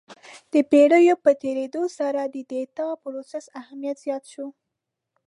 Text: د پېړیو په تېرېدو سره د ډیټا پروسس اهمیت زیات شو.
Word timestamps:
د 0.53 0.55
پېړیو 0.71 1.15
په 1.25 1.31
تېرېدو 1.43 1.83
سره 1.97 2.21
د 2.33 2.35
ډیټا 2.51 2.87
پروسس 3.03 3.45
اهمیت 3.61 3.97
زیات 4.05 4.23
شو. 4.33 4.47